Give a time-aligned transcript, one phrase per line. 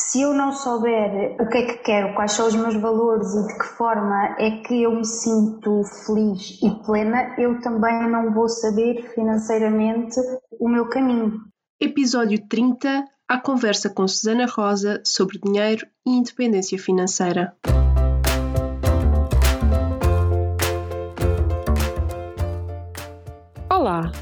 [0.00, 3.48] Se eu não souber o que é que quero, quais são os meus valores e
[3.48, 8.48] de que forma é que eu me sinto feliz e plena, eu também não vou
[8.48, 10.14] saber financeiramente
[10.60, 11.40] o meu caminho.
[11.80, 17.56] Episódio 30 A conversa com Susana Rosa sobre dinheiro e independência financeira.
[23.68, 24.12] Olá,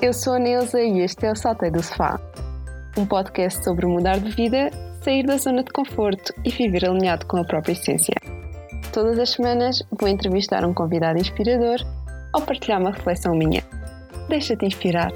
[0.00, 2.20] eu sou a Neuza e este é o Saltei do Sofá,
[2.96, 4.70] um podcast sobre mudar de vida,
[5.06, 8.16] sair da zona de conforto e viver alinhado com a própria essência.
[8.92, 11.76] Todas as semanas vou entrevistar um convidado inspirador
[12.34, 13.62] ou partilhar uma reflexão minha.
[14.28, 15.12] Deixa-te inspirar.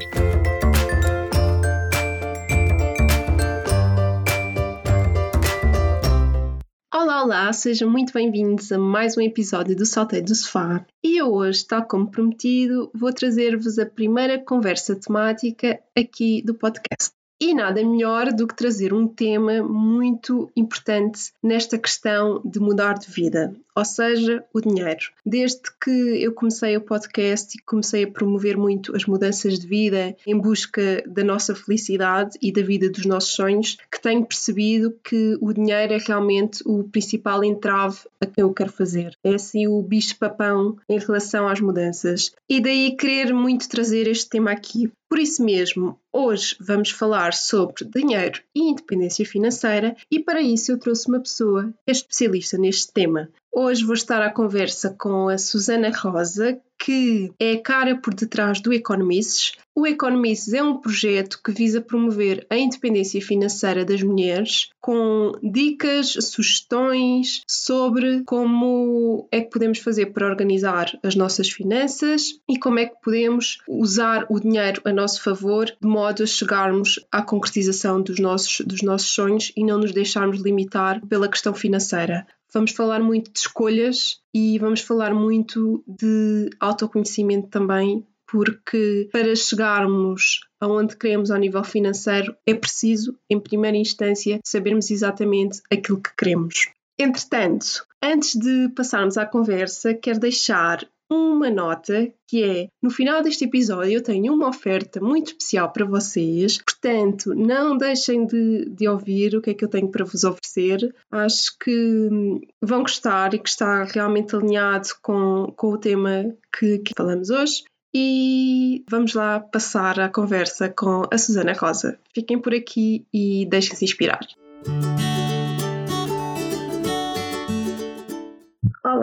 [6.93, 10.85] Olá, olá, sejam muito bem-vindos a mais um episódio do Salteio do Sofá.
[11.03, 17.20] E hoje, tal como prometido, vou trazer-vos a primeira conversa temática aqui do podcast.
[17.43, 23.09] E nada melhor do que trazer um tema muito importante nesta questão de mudar de
[23.09, 25.11] vida, ou seja, o dinheiro.
[25.25, 30.15] Desde que eu comecei o podcast e comecei a promover muito as mudanças de vida
[30.25, 35.37] em busca da nossa felicidade e da vida dos nossos sonhos, que tenho percebido que
[35.41, 39.15] o dinheiro é realmente o principal entrave a que eu quero fazer.
[39.23, 42.31] É assim o bicho-papão em relação às mudanças.
[42.49, 44.91] E daí querer muito trazer este tema aqui.
[45.09, 50.79] Por isso mesmo, hoje vamos falar sobre dinheiro e independência financeira e para isso eu
[50.79, 53.29] trouxe uma pessoa que é especialista neste tema.
[53.53, 58.61] Hoje vou estar à conversa com a Susana Rosa, que é a cara por detrás
[58.61, 59.51] do Economists.
[59.75, 66.13] O Economists é um projeto que visa promover a independência financeira das mulheres, com dicas,
[66.13, 72.85] sugestões sobre como é que podemos fazer para organizar as nossas finanças e como é
[72.85, 78.17] que podemos usar o dinheiro a nosso favor, de modo a chegarmos à concretização dos
[78.17, 82.25] nossos, dos nossos sonhos e não nos deixarmos limitar pela questão financeira.
[82.53, 90.41] Vamos falar muito de escolhas e vamos falar muito de autoconhecimento também, porque para chegarmos
[90.59, 96.69] aonde queremos ao nível financeiro é preciso, em primeira instância, sabermos exatamente aquilo que queremos.
[96.99, 103.45] Entretanto, antes de passarmos à conversa, quero deixar uma nota que é no final deste
[103.45, 109.35] episódio eu tenho uma oferta muito especial para vocês, portanto não deixem de, de ouvir
[109.35, 110.93] o que é que eu tenho para vos oferecer.
[111.11, 116.79] Acho que hum, vão gostar e que está realmente alinhado com, com o tema que,
[116.79, 117.63] que falamos hoje.
[117.93, 121.99] E vamos lá passar a conversa com a Susana Rosa.
[122.15, 124.25] Fiquem por aqui e deixem-se inspirar.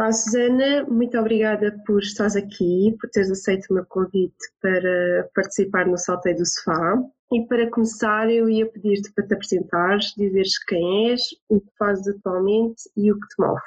[0.08, 5.84] Olá, Susana, muito obrigada por estares aqui, por teres aceito o meu convite para participar
[5.84, 6.98] no Salteio do Sofá.
[7.30, 11.20] E para começar, eu ia pedir-te para te apresentares, dizeres quem és,
[11.50, 13.60] o que fazes atualmente e o que te move.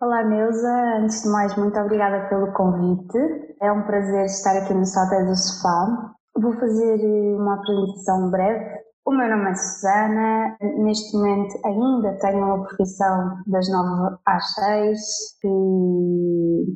[0.00, 0.96] Olá, Neuza.
[0.96, 3.18] Antes de mais, muito obrigada pelo convite.
[3.60, 6.14] É um prazer estar aqui no Salteio do Sofá.
[6.34, 7.04] Vou fazer
[7.36, 13.68] uma apresentação breve o meu nome é Susana, neste momento ainda tenho uma profissão das
[13.68, 14.98] 9 às 6,
[15.40, 15.48] que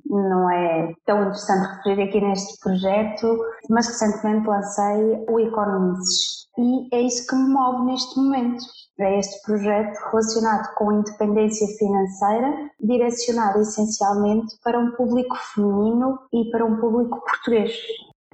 [0.07, 3.39] não é tão interessante referir aqui neste projeto,
[3.71, 8.65] mas recentemente lancei o Economists e é isso que me move neste momento.
[8.99, 16.51] É este projeto relacionado com a independência financeira, direcionado essencialmente para um público feminino e
[16.51, 17.73] para um público português.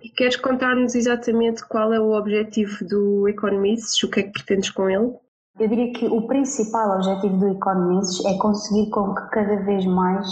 [0.02, 4.70] E queres contar-nos exatamente qual é o objetivo do Economists, o que é que pretendes
[4.70, 5.14] com ele?
[5.60, 10.26] Eu diria que o principal objetivo do Economists é conseguir com que cada vez mais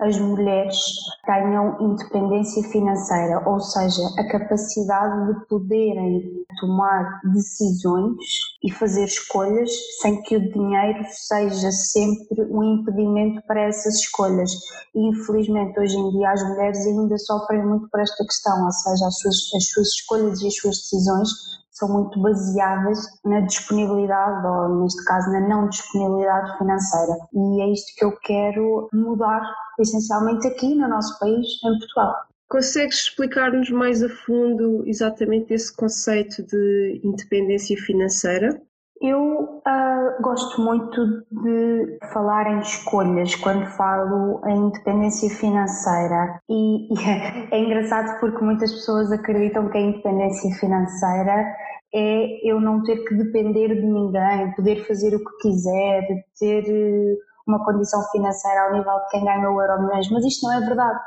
[0.00, 0.76] as mulheres
[1.24, 8.16] tenham independência financeira, ou seja, a capacidade de poderem tomar decisões
[8.64, 9.70] e fazer escolhas
[10.02, 14.50] sem que o dinheiro seja sempre um impedimento para essas escolhas.
[14.92, 19.06] E infelizmente hoje em dia as mulheres ainda sofrem muito por esta questão, ou seja,
[19.06, 24.82] as suas, as suas escolhas e as suas decisões são muito baseadas na disponibilidade, ou
[24.82, 27.18] neste caso na não disponibilidade financeira.
[27.32, 29.42] E é isto que eu quero mudar,
[29.78, 32.14] essencialmente aqui no nosso país, em Portugal.
[32.48, 38.60] Consegues explicar-nos mais a fundo exatamente esse conceito de independência financeira?
[39.06, 46.96] Eu uh, gosto muito de falar em escolhas quando falo em independência financeira e, e
[47.54, 51.54] é engraçado porque muitas pessoas acreditam que a independência financeira
[51.94, 56.02] é eu não ter que depender de ninguém, poder fazer o que quiser,
[56.40, 57.14] ter eh,
[57.46, 60.60] uma condição financeira ao nível de quem ganha o euro milhões, mas isto não é
[60.60, 60.98] verdade.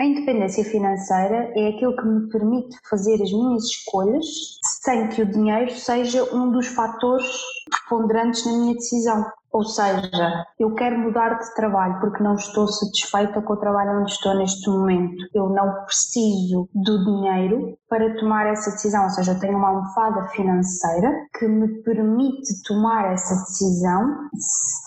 [0.00, 4.24] A independência financeira é aquilo que me permite fazer as minhas escolhas
[4.80, 7.26] sem que o dinheiro seja um dos fatores
[7.68, 9.26] preponderantes na minha decisão.
[9.52, 14.12] Ou seja, eu quero mudar de trabalho porque não estou satisfeita com o trabalho onde
[14.12, 15.16] estou neste momento.
[15.34, 20.28] Eu não preciso do dinheiro para tomar essa decisão, ou seja, eu tenho uma almofada
[20.28, 24.28] financeira que me permite tomar essa decisão,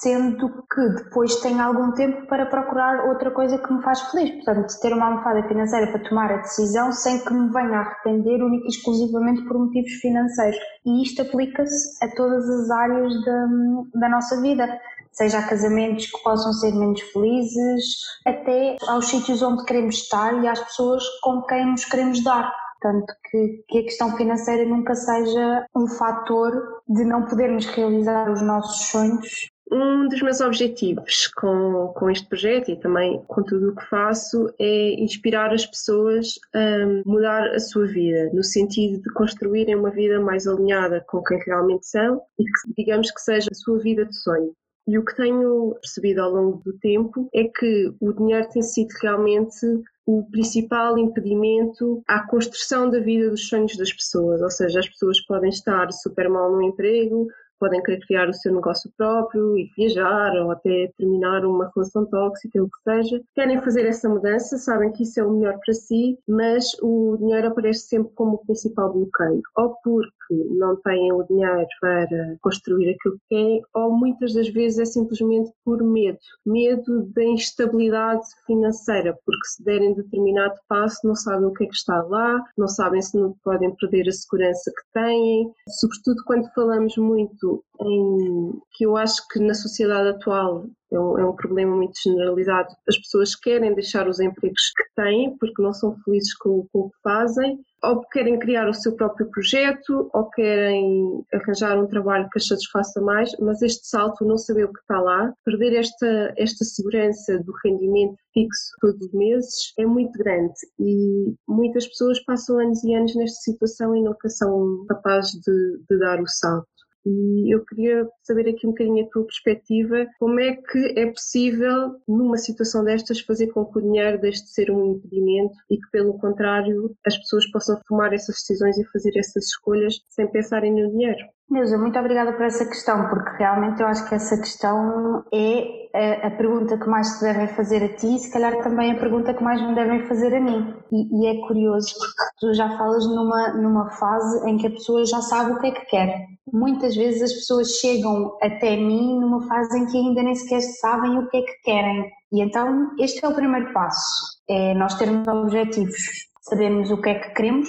[0.02, 4.36] sendo que depois tenho algum tempo para procurar outra coisa que me faz feliz.
[4.36, 8.44] Portanto, ter uma almofada financeira para tomar a decisão sem que me venha a arrepender
[8.44, 10.58] única e exclusivamente por motivos financeiros.
[10.86, 13.48] E isto aplica-se a todas as áreas da,
[13.96, 14.80] da nossa vida vida,
[15.12, 20.48] seja a casamentos que possam ser menos felizes, até aos sítios onde queremos estar e
[20.48, 22.52] às pessoas com quem nos queremos dar.
[22.82, 28.42] Portanto, que, que a questão financeira nunca seja um fator de não podermos realizar os
[28.42, 33.76] nossos sonhos um dos meus objetivos com, com este projeto e também com tudo o
[33.76, 39.76] que faço é inspirar as pessoas a mudar a sua vida, no sentido de construírem
[39.76, 43.80] uma vida mais alinhada com quem realmente são e que, digamos, que seja a sua
[43.80, 44.54] vida de sonho.
[44.88, 48.90] E o que tenho percebido ao longo do tempo é que o dinheiro tem sido
[49.02, 49.66] realmente
[50.06, 54.42] o principal impedimento à construção da vida dos sonhos das pessoas.
[54.42, 57.28] Ou seja, as pessoas podem estar super mal no emprego,
[57.62, 62.62] podem querer criar o seu negócio próprio e viajar ou até terminar uma relação tóxica,
[62.62, 63.22] o que seja.
[63.36, 67.50] Querem fazer essa mudança, sabem que isso é o melhor para si, mas o dinheiro
[67.50, 69.44] aparece sempre como o principal bloqueio.
[69.56, 74.80] Ou porque não têm o dinheiro para construir aquilo que querem, ou muitas das vezes
[74.80, 76.18] é simplesmente por medo.
[76.46, 81.76] Medo da instabilidade financeira, porque se derem determinado passo não sabem o que é que
[81.76, 85.52] está lá, não sabem se não podem perder a segurança que têm.
[85.80, 91.26] Sobretudo quando falamos muito em que eu acho que na sociedade atual é um, é
[91.26, 92.70] um, problema muito generalizado.
[92.88, 96.90] As pessoas querem deixar os empregos que têm porque não são felizes com, com, o
[96.90, 102.38] que fazem, ou querem criar o seu próprio projeto, ou querem arranjar um trabalho que
[102.38, 106.64] as satisfaça mais, mas este salto, não saber o que está lá, perder esta, esta
[106.64, 112.84] segurança do rendimento fixo todos os meses é muito grande e muitas pessoas passam anos
[112.84, 116.68] e anos nesta situação e nunca são capazes de, de dar o salto.
[117.06, 121.96] E eu queria saber aqui um bocadinho a tua perspectiva, como é que é possível,
[122.08, 125.90] numa situação destas, fazer com que o dinheiro deixe de ser um impedimento e que,
[125.92, 130.92] pelo contrário, as pessoas possam tomar essas decisões e fazer essas escolhas sem pensarem no
[130.92, 131.26] dinheiro?
[131.52, 136.32] Neuza, muito obrigada por essa questão, porque realmente eu acho que essa questão é a,
[136.32, 139.44] pergunta que mais se devem fazer a ti e se calhar também a pergunta que
[139.44, 140.74] mais me devem fazer a mim.
[140.94, 145.06] E, e, é curioso porque tu já falas numa, numa fase em que a pessoa
[145.06, 146.26] já sabe o que é que quer.
[146.54, 151.18] Muitas vezes as pessoas chegam até mim numa fase em que ainda nem sequer sabem
[151.18, 152.10] o que é que querem.
[152.32, 157.16] E então este é o primeiro passo, é nós termos objetivos, sabermos o que é
[157.16, 157.68] que queremos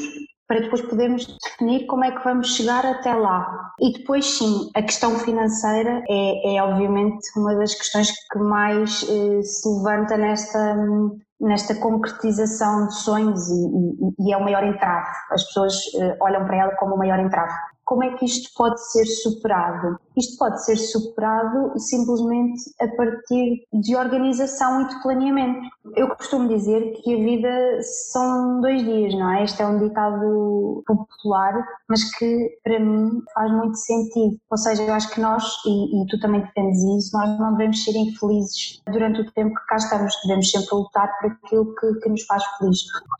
[0.52, 3.72] para depois podermos definir como é que vamos chegar até lá.
[3.81, 9.43] E depois, sim, a questão financeira é, é obviamente uma das questões que mais eh,
[9.43, 10.76] se levanta nesta,
[11.40, 15.08] nesta concretização de sonhos e, e, e, é o maior entrave.
[15.31, 17.54] As pessoas eh, olham para ela como o maior entrave.
[17.92, 19.98] Como é que isto pode ser superado?
[20.16, 25.60] Isto pode ser superado simplesmente a partir de organização e de planeamento.
[25.94, 29.44] Eu costumo dizer que a vida são dois dias, não é?
[29.44, 34.38] Este é um ditado popular, mas que para mim faz muito sentido.
[34.50, 37.84] Ou seja, eu acho que nós, e, e tu também defendes isso, nós não devemos
[37.84, 42.08] ser infelizes durante o tempo que cá estamos, devemos sempre lutar por aquilo que, que
[42.08, 42.78] nos faz feliz.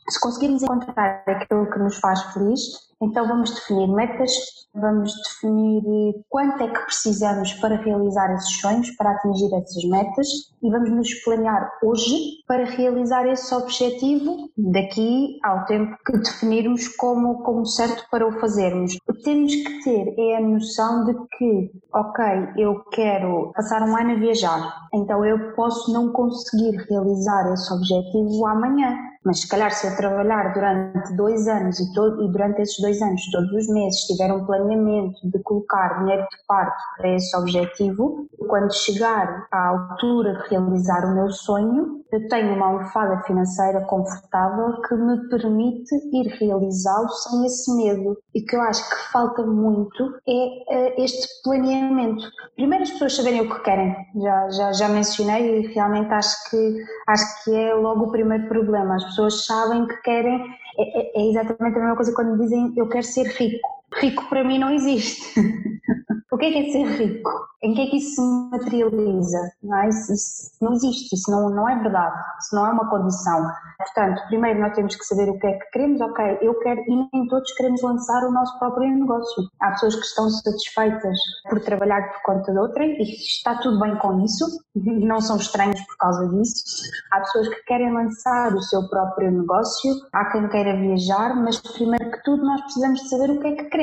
[0.09, 4.31] Se conseguirmos encontrar aquilo que nos faz feliz, então vamos definir metas,
[4.73, 10.27] vamos definir quanto é que precisamos para realizar esses sonhos, para atingir essas metas
[10.61, 17.43] e vamos nos planear hoje para realizar esse objetivo daqui ao tempo que definirmos como,
[17.43, 18.97] como certo para o fazermos.
[19.23, 22.25] Temos que ter é a noção de que, ok,
[22.57, 28.45] eu quero passar um ano a viajar, então eu posso não conseguir realizar esse objetivo
[28.45, 32.79] amanhã mas se calhar se eu trabalhar durante dois anos e, todo, e durante esses
[32.81, 37.35] dois anos, todos os meses, tiver um planeamento de colocar dinheiro de parte para esse
[37.37, 43.81] objetivo, quando chegar à altura de realizar o meu sonho, eu tenho uma almofada financeira
[43.85, 48.15] confortável que me permite ir realizá-lo sem esse medo.
[48.35, 52.23] E que eu acho que falta muito é uh, este planeamento.
[52.55, 56.85] Primeiro as pessoas saberem o que querem, já, já, já mencionei e realmente acho que,
[57.07, 58.95] acho que é logo o primeiro problema.
[58.95, 60.43] As pessoas sabem que querem,
[60.79, 63.67] é, é, é exatamente a mesma coisa quando dizem eu quero ser rico.
[63.99, 65.39] Rico para mim não existe.
[66.31, 67.29] o que é, que é ser rico?
[67.61, 68.21] Em que é que isso se
[68.51, 69.51] materializa?
[69.61, 69.89] Não, é?
[69.89, 73.47] isso, isso não existe, isso não, não é verdade, isso não é uma condição.
[73.77, 77.09] Portanto, primeiro nós temos que saber o que é que queremos, ok, eu quero, e
[77.13, 79.47] nem todos queremos lançar o nosso próprio negócio.
[79.61, 81.17] Há pessoas que estão satisfeitas
[81.49, 84.45] por trabalhar por conta de outrem e está tudo bem com isso,
[84.75, 86.63] e não são estranhos por causa disso.
[87.11, 92.11] Há pessoas que querem lançar o seu próprio negócio, há quem queira viajar, mas primeiro
[92.11, 93.82] que tudo nós precisamos de saber o que é que queremos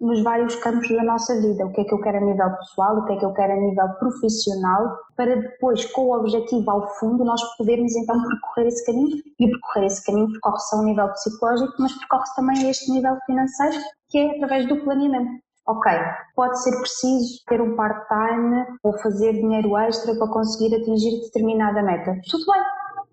[0.00, 2.98] nos vários campos da nossa vida, o que é que eu quero a nível pessoal,
[2.98, 6.88] o que é que eu quero a nível profissional, para depois, com o objetivo ao
[6.96, 11.08] fundo, nós podermos então percorrer esse caminho e percorrer esse caminho percorre-se a um nível
[11.08, 13.76] psicológico, mas percorre-se também a este nível financeiro,
[14.10, 15.42] que é através do planeamento.
[15.66, 15.90] Ok,
[16.36, 22.20] pode ser preciso ter um part-time ou fazer dinheiro extra para conseguir atingir determinada meta.
[22.30, 22.62] Tudo bem,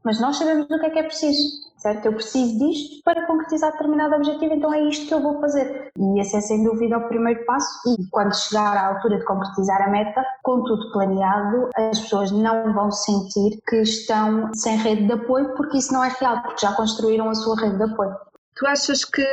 [0.04, 2.06] mas nós sabemos o que é que é preciso certo?
[2.06, 5.92] Eu preciso disto para concretizar determinado objetivo, então é isto que eu vou fazer.
[5.98, 7.68] E esse é sem dúvida o primeiro passo.
[7.88, 12.74] E quando chegar à altura de concretizar a meta, com tudo planeado, as pessoas não
[12.74, 16.74] vão sentir que estão sem rede de apoio, porque isso não é real, porque já
[16.74, 18.16] construíram a sua rede de apoio.
[18.56, 19.24] Tu achas que,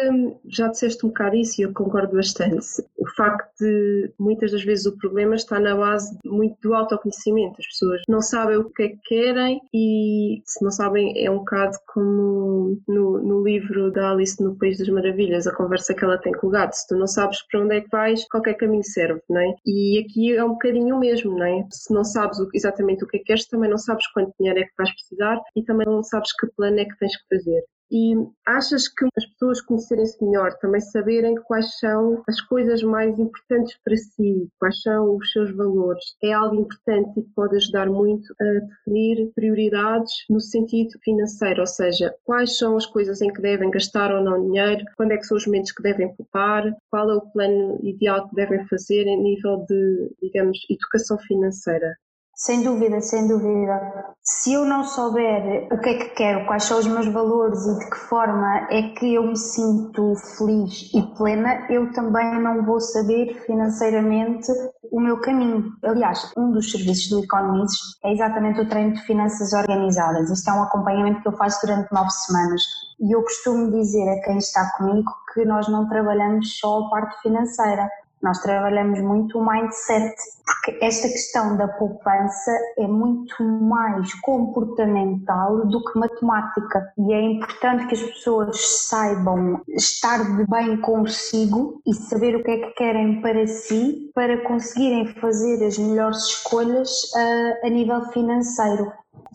[0.47, 4.87] já disseste um bocado isso e eu concordo bastante, o facto de muitas das vezes
[4.87, 7.57] o problema está na base muito do autoconhecimento.
[7.59, 11.39] As pessoas não sabem o que é que querem e se não sabem é um
[11.39, 16.19] bocado como no, no livro da Alice no País das Maravilhas, a conversa que ela
[16.19, 16.75] tem com o gato.
[16.75, 19.55] Se tu não sabes para onde é que vais, qualquer caminho serve, não é?
[19.67, 21.67] E aqui é um bocadinho o mesmo, não é?
[21.71, 24.65] Se não sabes exatamente o que é que queres, também não sabes quanto dinheiro é
[24.65, 27.63] que vais precisar e também não sabes que plano é que tens que fazer.
[27.91, 28.15] E
[28.47, 33.97] achas que as pessoas conhecerem-se melhor, também saberem quais são as coisas mais importantes para
[33.97, 39.31] si, quais são os seus valores, é algo importante e pode ajudar muito a definir
[39.35, 44.23] prioridades no sentido financeiro, ou seja, quais são as coisas em que devem gastar ou
[44.23, 47.79] não dinheiro, quando é que são os momentos que devem poupar, qual é o plano
[47.83, 51.97] ideal que devem fazer em nível de, digamos, educação financeira.
[52.41, 54.15] Sem dúvida, sem dúvida.
[54.23, 57.79] Se eu não souber o que é que quero, quais são os meus valores e
[57.81, 62.79] de que forma é que eu me sinto feliz e plena, eu também não vou
[62.79, 64.53] saber financeiramente
[64.93, 65.65] o meu caminho.
[65.83, 70.31] Aliás, um dos serviços do Economics é exatamente o treino de finanças organizadas.
[70.31, 72.63] Isto é um acompanhamento que eu faço durante nove semanas.
[73.01, 77.21] E eu costumo dizer a quem está comigo que nós não trabalhamos só a parte
[77.21, 77.91] financeira
[78.23, 85.85] nós trabalhamos muito o mindset, porque esta questão da poupança é muito mais comportamental do
[85.85, 86.93] que matemática.
[86.99, 92.51] E é importante que as pessoas saibam estar de bem consigo e saber o que
[92.51, 98.05] é que querem para si, para conseguirem fazer as melhores escolhas a, ah, a nível
[98.13, 98.93] financeiro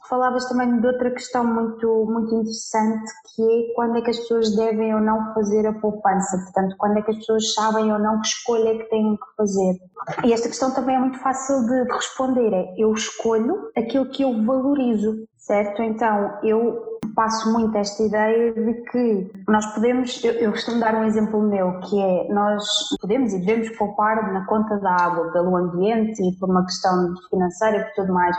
[0.09, 4.55] falavas também de outra questão muito, muito interessante, que é quando é que as pessoas
[4.55, 8.21] devem ou não fazer a poupança, portanto, quando é que as pessoas sabem ou não
[8.21, 9.77] que escolha é que têm que fazer.
[10.23, 14.23] E esta questão também é muito fácil de, de responder, é eu escolho aquilo que
[14.23, 15.81] eu valorizo, certo?
[15.81, 21.03] Então, eu passo muito esta ideia de que nós podemos, eu, eu costumo dar um
[21.03, 22.65] exemplo meu, que é nós
[22.99, 27.77] podemos e devemos poupar na conta da água, pelo ambiente e por uma questão financeira
[27.77, 28.35] e por tudo mais,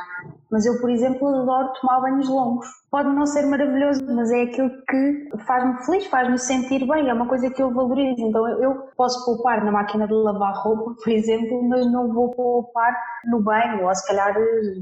[0.54, 4.70] mas eu, por exemplo, adoro tomar banhos longos pode não ser maravilhoso, mas é aquilo
[4.88, 8.20] que faz-me feliz, faz-me sentir bem, é uma coisa que eu valorizo.
[8.20, 12.96] Então eu posso poupar na máquina de lavar roupa, por exemplo, mas não vou poupar
[13.25, 14.32] no banho, ou se calhar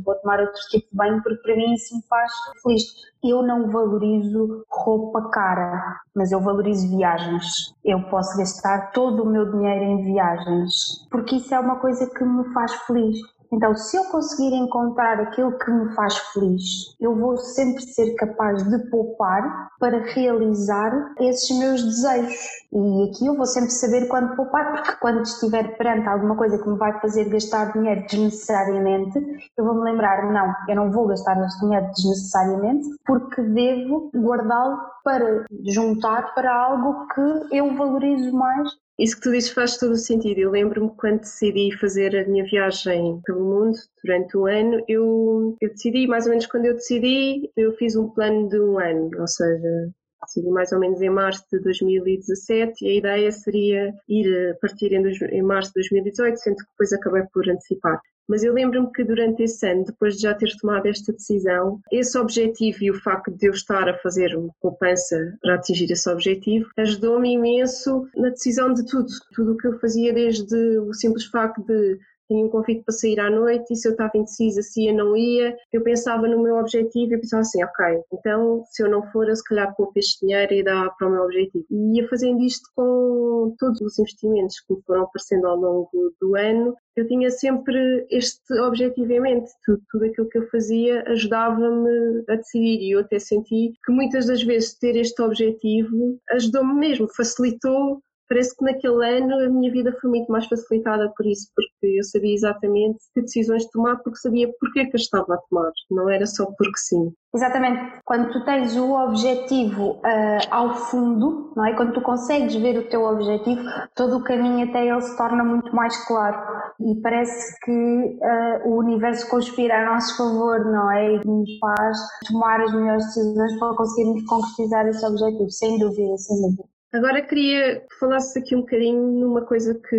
[0.05, 2.31] vou tomar outro tipo de banho, porque para mim isso me faz
[2.63, 2.83] feliz.
[3.25, 7.73] Eu não valorizo roupa cara, mas eu valorizo viagens.
[7.83, 12.25] Eu posso gastar todo o meu dinheiro em viagens, porque isso é uma coisa que
[12.25, 13.17] me faz feliz.
[13.53, 18.63] Então, se eu conseguir encontrar aquilo que me faz feliz, eu vou sempre ser capaz
[18.63, 22.35] de poupar para realizar esses meus desejos.
[22.73, 26.69] E aqui eu vou sempre saber quando poupar, porque quando estiver perante alguma coisa que
[26.69, 29.19] me vai fazer gastar dinheiro desnecessariamente,
[29.59, 34.79] eu vou me lembrar: não, eu não vou gastar este dinheiro desnecessariamente, porque devo guardá-lo
[35.05, 39.97] para juntar para algo que eu valorizo mais isso que tu dizes faz todo o
[39.97, 40.39] sentido.
[40.39, 45.69] Eu lembro-me quando decidi fazer a minha viagem pelo mundo durante o ano, eu, eu
[45.71, 49.27] decidi, mais ou menos quando eu decidi, eu fiz um plano de um ano, ou
[49.27, 49.91] seja,
[50.23, 54.93] decidi mais ou menos em março de 2017 e a ideia seria ir a partir
[54.93, 58.01] em março de 2018, sendo que depois acabei por antecipar.
[58.29, 62.17] Mas eu lembro-me que durante esse ano, depois de já ter tomado esta decisão, esse
[62.19, 66.71] objetivo e o facto de eu estar a fazer uma poupança para atingir esse objetivo
[66.79, 69.09] ajudou-me imenso na decisão de tudo.
[69.35, 71.99] Tudo o que eu fazia, desde o simples facto de
[72.33, 74.97] tinha um convite para sair à noite e se eu estava indecisa se ia ou
[74.97, 79.03] não ia, eu pensava no meu objetivo e pensava assim, ok, então se eu não
[79.11, 81.65] for, eu se calhar poupo este dinheiro e dá para o meu objetivo.
[81.71, 86.37] E ia fazendo isto com todos os investimentos que me foram aparecendo ao longo do
[86.37, 86.75] ano.
[86.97, 92.37] Eu tinha sempre este objetivo em mente, tudo, tudo aquilo que eu fazia ajudava-me a
[92.37, 98.03] decidir e eu até senti que muitas das vezes ter este objetivo ajudou-me mesmo, facilitou
[98.33, 102.03] parece que naquele ano a minha vida foi muito mais facilitada por isso, porque eu
[102.05, 106.27] sabia exatamente que decisões tomar, porque sabia porque que eu estava a tomar, não era
[106.27, 107.13] só porque sim.
[107.35, 111.75] Exatamente, quando tu tens o objetivo uh, ao fundo, não é?
[111.75, 113.63] Quando tu consegues ver o teu objetivo,
[113.95, 116.39] todo o caminho até ele se torna muito mais claro
[116.81, 121.15] e parece que uh, o universo conspira a nosso favor, não é?
[121.15, 121.99] E nos faz
[122.29, 126.72] tomar as melhores decisões para conseguirmos concretizar esse objetivo, sem dúvida, sem dúvida.
[126.93, 129.97] Agora queria que falasses aqui um bocadinho numa coisa que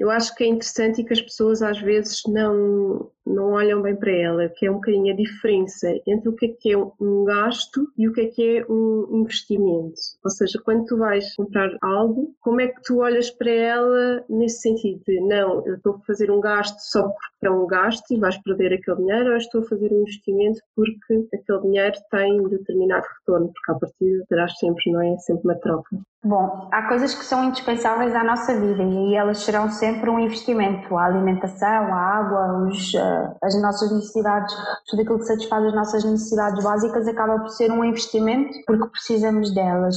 [0.00, 3.94] eu acho que é interessante e que as pessoas às vezes não, não olham bem
[3.94, 7.24] para ela, que é um bocadinho a diferença entre o que é que é um
[7.24, 10.00] gasto e o que é que é um investimento.
[10.24, 14.62] Ou seja, quando tu vais comprar algo, como é que tu olhas para ela nesse
[14.62, 18.18] sentido de não, eu estou a fazer um gasto só porque é um gasto e
[18.18, 23.06] vais perder aquele dinheiro, ou estou a fazer um investimento porque aquele dinheiro tem determinado
[23.20, 25.16] retorno, porque à partida terás sempre, não é?
[25.18, 25.96] Sempre uma troca.
[26.28, 30.96] Bom, há coisas que são indispensáveis à nossa vida e elas serão sempre um investimento.
[30.96, 34.52] A alimentação, a água, os, uh, as nossas necessidades,
[34.88, 39.54] tudo aquilo que satisfaz as nossas necessidades básicas acaba por ser um investimento porque precisamos
[39.54, 39.96] delas.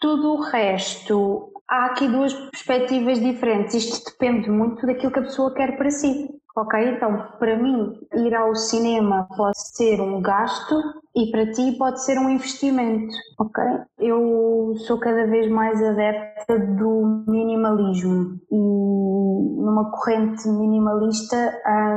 [0.00, 3.74] Tudo o resto, há aqui duas perspectivas diferentes.
[3.74, 6.28] Isto depende muito daquilo que a pessoa quer para si.
[6.56, 10.74] Ok, então para mim ir ao cinema pode ser um gasto
[11.14, 13.62] e para ti pode ser um investimento, ok?
[13.98, 21.36] Eu sou cada vez mais adepta do minimalismo e numa corrente minimalista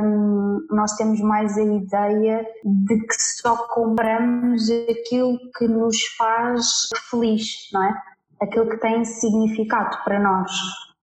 [0.02, 7.70] hum, nós temos mais a ideia de que só compramos aquilo que nos faz feliz,
[7.72, 8.09] não é?
[8.40, 10.50] Aquilo que tem significado para nós.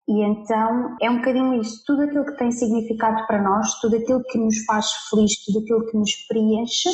[0.07, 4.23] E então é um bocadinho isso, tudo aquilo que tem significado para nós, tudo aquilo
[4.25, 6.91] que nos faz feliz, tudo aquilo que nos preenche,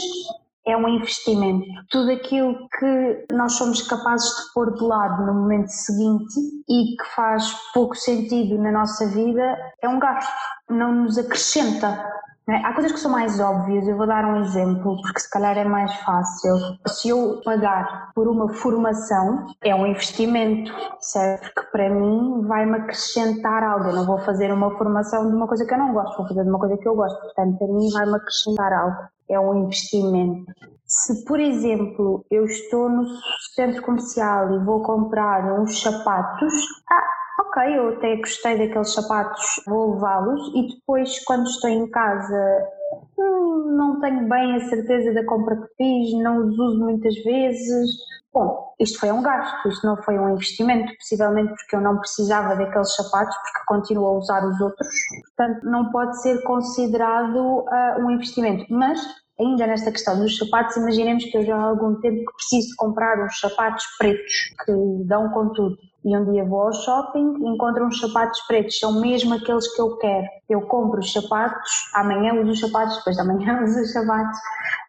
[0.66, 1.66] é um investimento.
[1.90, 6.34] Tudo aquilo que nós somos capazes de pôr de lado no momento seguinte
[6.68, 10.32] e que faz pouco sentido na nossa vida é um gasto,
[10.68, 12.04] não nos acrescenta.
[12.48, 12.56] É?
[12.64, 15.64] Há coisas que são mais óbvias, eu vou dar um exemplo, porque se calhar é
[15.64, 16.54] mais fácil.
[16.88, 21.52] Se eu pagar por uma formação, é um investimento, certo?
[21.54, 23.90] Porque para mim vai-me acrescentar algo.
[23.90, 26.42] Eu não vou fazer uma formação de uma coisa que eu não gosto, vou fazer
[26.42, 27.20] de uma coisa que eu gosto.
[27.20, 28.96] Portanto, para mim vai-me acrescentar algo.
[29.28, 30.52] É um investimento.
[30.84, 33.04] Se, por exemplo, eu estou no
[33.54, 36.52] centro comercial e vou comprar uns sapatos,
[36.90, 37.19] ah,
[37.50, 42.68] ok, eu até gostei daqueles sapatos, vou levá-los e depois quando estou em casa
[43.18, 47.90] hum, não tenho bem a certeza da compra que fiz, não os uso muitas vezes.
[48.32, 52.54] Bom, isto foi um gasto, isto não foi um investimento, possivelmente porque eu não precisava
[52.54, 54.88] daqueles sapatos, porque continuo a usar os outros.
[55.36, 58.64] Portanto, não pode ser considerado uh, um investimento.
[58.70, 59.00] Mas,
[59.40, 63.24] ainda nesta questão dos sapatos, imaginemos que eu já há algum tempo que preciso comprar
[63.24, 64.32] uns sapatos pretos
[64.64, 64.72] que
[65.06, 69.34] dão com tudo e um dia vou ao shopping, encontro uns sapatos pretos, são mesmo
[69.34, 70.26] aqueles que eu quero.
[70.48, 74.38] Eu compro os sapatos, amanhã uso os sapatos, depois de amanhã uso os sapatos.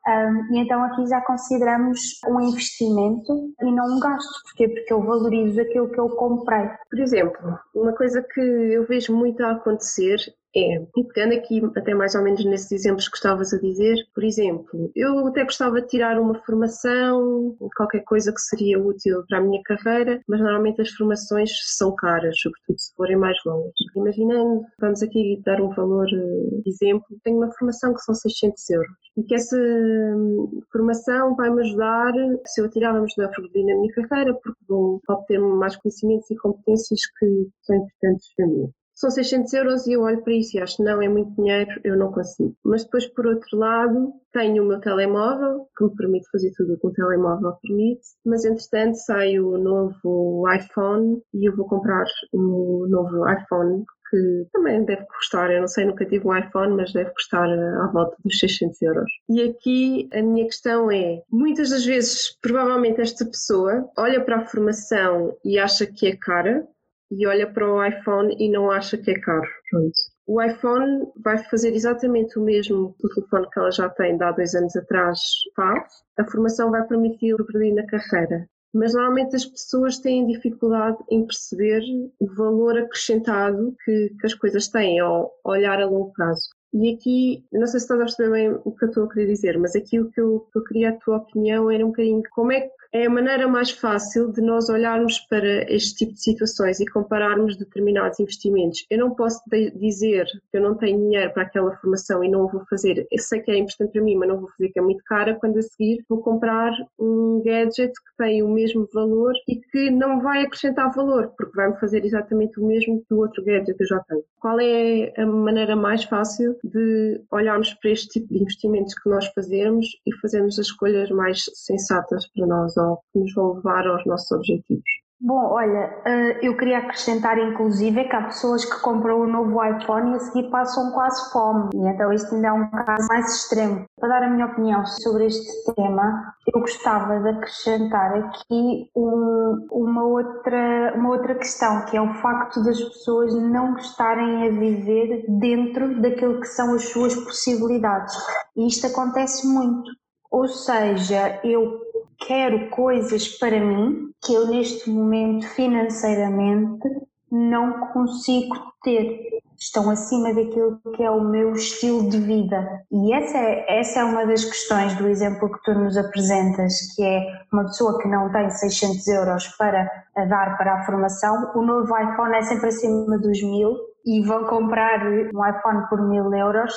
[0.07, 4.41] Um, e então aqui já consideramos um investimento e não um gasto.
[4.43, 4.69] Porquê?
[4.69, 6.69] Porque eu valorizo aquilo que eu comprei.
[6.89, 10.17] Por exemplo, uma coisa que eu vejo muito a acontecer
[10.55, 14.23] é, e pegando aqui até mais ou menos nesses exemplos que estavas a dizer, por
[14.23, 19.41] exemplo, eu até gostava de tirar uma formação, qualquer coisa que seria útil para a
[19.41, 23.71] minha carreira, mas normalmente as formações são caras, sobretudo se forem mais longas.
[23.95, 28.91] Imaginando, vamos aqui dar um valor de exemplo, tenho uma formação que são 600 euros
[29.17, 32.13] e que essa hum, formação vai-me ajudar,
[32.45, 36.99] se eu tirar, vamos dar na minha carreira, porque vou obter mais conhecimentos e competências
[37.19, 40.83] que são importantes para mim são 600 euros e eu olho para isso e acho
[40.83, 42.55] não é muito dinheiro, eu não consigo.
[42.63, 46.79] Mas depois, por outro lado, tenho o meu telemóvel, que me permite fazer tudo o
[46.79, 52.85] que um telemóvel permite, mas entretanto sai o novo iPhone e eu vou comprar o
[52.87, 57.09] novo iPhone que também deve custar, eu não sei, nunca tive um iPhone, mas deve
[57.11, 59.11] custar à volta dos 600 euros.
[59.29, 64.45] E aqui a minha questão é, muitas das vezes, provavelmente esta pessoa olha para a
[64.45, 66.67] formação e acha que é cara,
[67.11, 69.47] e olha para o iPhone e não acha que é caro.
[69.69, 69.93] Pronto.
[70.27, 74.23] O iPhone vai fazer exatamente o mesmo que o telefone que ela já tem de
[74.23, 75.19] há dois anos atrás
[75.55, 75.83] faz.
[76.17, 78.47] A formação vai permitir progredir na carreira.
[78.73, 81.81] mas normalmente as pessoas têm dificuldade em perceber
[82.19, 86.49] o valor acrescentado que, que as coisas têm ao olhar a longo prazo.
[86.73, 89.27] E aqui, não sei se estás a perceber bem o que eu estou a querer
[89.27, 92.21] dizer, mas aqui o que eu, que eu queria a tua opinião era um bocadinho
[92.31, 96.21] como é que é a maneira mais fácil de nós olharmos para este tipo de
[96.21, 98.85] situações e compararmos determinados investimentos.
[98.89, 99.41] Eu não posso
[99.75, 103.07] dizer que eu não tenho dinheiro para aquela formação e não vou fazer.
[103.09, 105.35] Eu sei que é importante para mim, mas não vou fazer que é muito cara,
[105.35, 110.21] quando a seguir vou comprar um gadget que tem o mesmo valor e que não
[110.21, 113.87] vai acrescentar valor, porque vai-me fazer exatamente o mesmo que o outro gadget que eu
[113.87, 114.23] já tenho.
[114.39, 119.27] Qual é a maneira mais fácil de olharmos para este tipo de investimentos que nós
[119.27, 122.77] fazemos e fazermos as escolhas mais sensatas para nós
[123.11, 124.83] que nos vão levar aos nossos objetivos.
[125.23, 130.13] Bom, olha, eh, eu queria acrescentar inclusive que há pessoas que compram o novo iPhone
[130.13, 133.85] e a seguir passam quase fome, e então isto ainda é um caso mais extremo.
[133.99, 140.03] Para dar a minha opinião sobre este tema, eu gostava de acrescentar aqui um, uma,
[140.05, 146.01] outra, uma outra questão, que é o facto das pessoas não estarem a viver dentro
[146.01, 148.15] daquilo que são as suas possibilidades.
[148.57, 149.91] E isto acontece muito.
[150.31, 151.90] Ou seja, eu
[152.25, 156.87] quero coisas para mim que eu neste momento financeiramente
[157.31, 159.41] não consigo ter.
[159.57, 162.83] Estão acima daquilo que é o meu estilo de vida.
[162.91, 167.03] E essa é, essa é uma das questões do exemplo que tu nos apresentas, que
[167.03, 169.87] é uma pessoa que não tem 600 euros para
[170.27, 175.05] dar para a formação, o novo iPhone é sempre acima dos mil e vão comprar
[175.05, 176.73] um iPhone por mil euros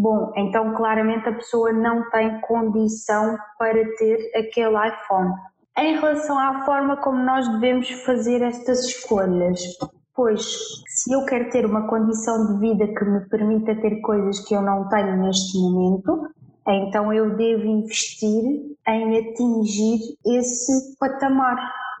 [0.00, 5.34] Bom, então claramente a pessoa não tem condição para ter aquele iPhone.
[5.76, 9.60] Em relação à forma como nós devemos fazer estas escolhas,
[10.14, 14.54] pois se eu quero ter uma condição de vida que me permita ter coisas que
[14.54, 16.28] eu não tenho neste momento,
[16.68, 21.58] então eu devo investir em atingir esse patamar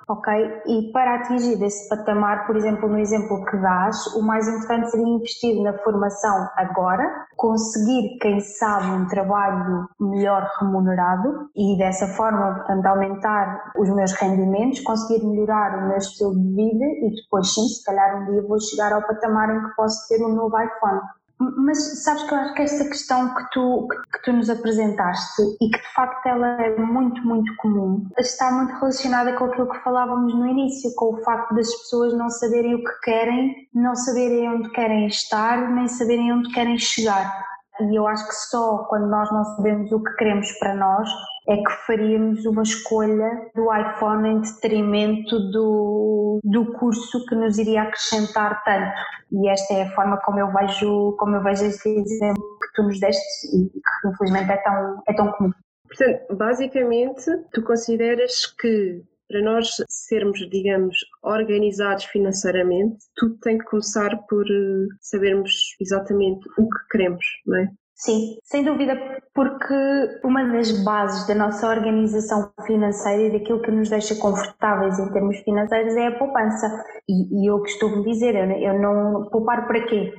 [0.08, 0.62] ok?
[0.66, 5.06] E para atingir esse patamar, por exemplo, no exemplo que dás, o mais importante seria
[5.06, 12.86] investir na formação agora, conseguir, quem sabe, um trabalho melhor remunerado e dessa forma, portanto,
[12.86, 17.84] aumentar os meus rendimentos, conseguir melhorar o meu estilo de vida e depois sim, se
[17.84, 21.00] calhar um dia vou chegar ao patamar em que posso ter um novo iPhone.
[21.40, 25.70] Mas sabes que eu acho que esta questão que tu, que tu nos apresentaste e
[25.70, 30.34] que de facto ela é muito, muito comum, está muito relacionada com aquilo que falávamos
[30.34, 34.70] no início, com o facto das pessoas não saberem o que querem, não saberem onde
[34.70, 37.46] querem estar, nem saberem onde querem chegar.
[37.80, 41.08] E eu acho que só quando nós não sabemos o que queremos para nós
[41.48, 47.82] é que faríamos uma escolha do iPhone em detrimento do, do curso que nos iria
[47.82, 49.00] acrescentar tanto.
[49.32, 52.82] E esta é a forma como eu vejo, como eu vejo este exemplo que tu
[52.82, 55.50] nos deste e que infelizmente é tão, é tão comum.
[55.88, 64.16] Portanto, basicamente, tu consideras que para nós sermos, digamos, organizados financeiramente, tudo tem que começar
[64.28, 67.68] por eh, sabermos exatamente o que queremos, não é?
[67.98, 68.94] Sim, sem dúvida,
[69.34, 69.74] porque
[70.22, 75.36] uma das bases da nossa organização financeira e daquilo que nos deixa confortáveis em termos
[75.40, 76.68] financeiros é a poupança.
[77.08, 79.28] E, e eu costumo dizer, eu, eu não.
[79.30, 80.14] Poupar para quê?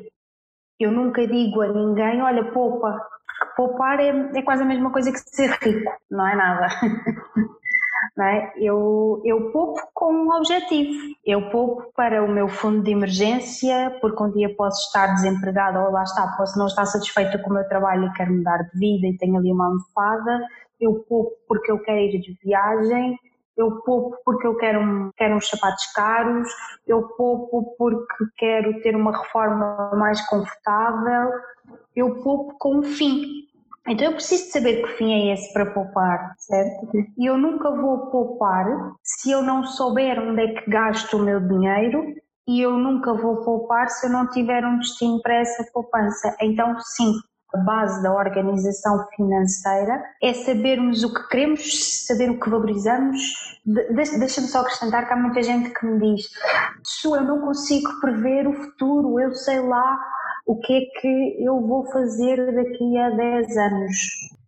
[0.78, 2.92] Eu nunca digo a ninguém, olha, poupa,
[3.26, 6.68] porque poupar é, é quase a mesma coisa que ser rico, não é nada.
[8.22, 8.52] É?
[8.58, 10.92] Eu, eu poupo com um objetivo.
[11.26, 15.92] Eu poupo para o meu fundo de emergência, porque um dia posso estar desempregada ou
[15.92, 19.08] lá está, posso não estar satisfeita com o meu trabalho e quero mudar de vida
[19.08, 20.48] e tenho ali uma almofada.
[20.80, 23.18] Eu poupo porque eu quero ir de viagem.
[23.58, 26.48] Eu poupo porque eu quero, quero uns sapatos caros.
[26.88, 31.32] Eu poupo porque quero ter uma reforma mais confortável.
[31.96, 33.49] Eu poupo com um fim
[33.90, 36.90] então eu preciso saber que fim é esse para poupar, certo?
[37.18, 38.66] E eu nunca vou poupar
[39.04, 42.14] se eu não souber onde é que gasto o meu dinheiro
[42.48, 46.36] e eu nunca vou poupar se eu não tiver um destino para essa poupança.
[46.42, 47.14] Então, sim,
[47.54, 53.20] a base da organização financeira é sabermos o que queremos, saber o que valorizamos.
[53.66, 56.28] De, Deixa-me só acrescentar que há muita gente que me diz:
[56.84, 60.00] se eu não consigo prever o futuro, eu sei lá
[60.46, 63.96] o que é que eu vou fazer daqui a 10 anos.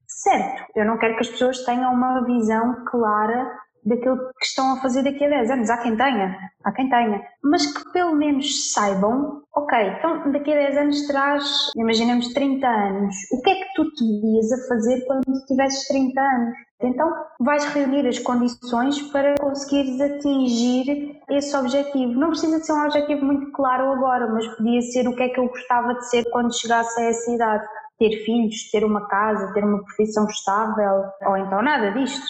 [0.08, 4.82] Certo, eu não quero que as pessoas tenham uma visão clara daquilo que estão a
[4.82, 5.70] fazer daqui a 10 anos.
[5.70, 7.22] Há quem tenha, há quem tenha.
[7.44, 13.16] Mas que pelo menos saibam, ok, então daqui a 10 anos terás, imaginemos 30 anos.
[13.32, 16.56] O que é que tu te vias a fazer quando tivesses 30 anos?
[16.84, 22.14] Então vais reunir as condições para conseguires atingir esse objetivo.
[22.14, 25.40] Não precisa ser um objetivo muito claro agora, mas podia ser o que é que
[25.40, 27.66] eu gostava de ser quando chegasse a essa idade.
[28.00, 32.26] Ter filhos, ter uma casa, ter uma profissão estável, ou então nada disto.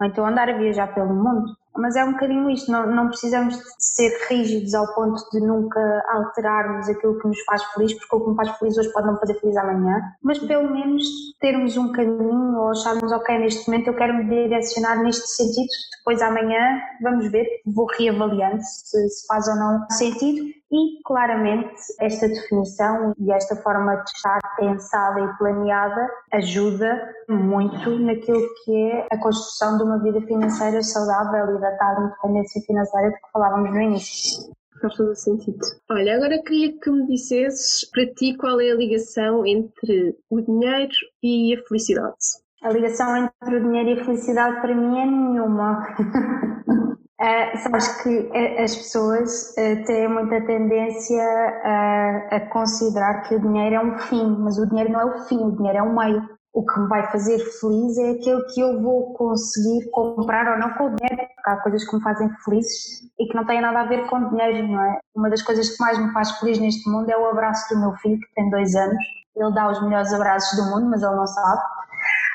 [0.00, 1.54] Ou então andar a viajar pelo mundo.
[1.76, 5.80] Mas é um bocadinho isto, não, não precisamos de ser rígidos ao ponto de nunca
[6.10, 9.16] alterarmos aquilo que nos faz feliz, porque o que me faz feliz hoje pode não
[9.16, 11.02] fazer feliz amanhã, mas pelo menos
[11.40, 16.20] termos um caminho ou acharmos, ok, neste momento eu quero me direcionar neste sentido, depois
[16.20, 23.14] amanhã vamos ver, vou reavaliando se, se faz ou não sentido e claramente esta definição
[23.18, 29.78] e esta forma de estar pensada e planeada ajuda muito naquilo que é a construção
[29.78, 34.52] de uma vida financeira saudável e da tal independência financeira de que falávamos no início.
[34.80, 35.58] Faz todo o sentido.
[35.90, 40.92] Olha, agora queria que me dissesses para ti qual é a ligação entre o dinheiro
[41.22, 42.16] e a felicidade.
[42.62, 45.86] A ligação entre o dinheiro e a felicidade para mim é nenhuma.
[47.22, 53.40] Uh, sabes que eh, as pessoas uh, têm muita tendência a, a, considerar que o
[53.40, 55.94] dinheiro é um fim, mas o dinheiro não é o fim, o dinheiro é um
[55.94, 56.20] meio.
[56.52, 60.74] O que me vai fazer feliz é aquilo que eu vou conseguir comprar ou não
[60.74, 63.82] com o dinheiro, porque há coisas que me fazem felizes e que não têm nada
[63.82, 64.98] a ver com dinheiro, não é?
[65.14, 67.92] Uma das coisas que mais me faz feliz neste mundo é o abraço do meu
[67.98, 69.04] filho, que tem dois anos.
[69.36, 71.62] Ele dá os melhores abraços do mundo, mas ele não sabe.